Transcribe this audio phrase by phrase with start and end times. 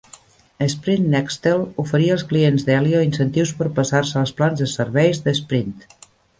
[0.73, 5.89] Sprint Nextel oferia als clients d'Helio incentius per passar-se als plans de serveis de Sprint.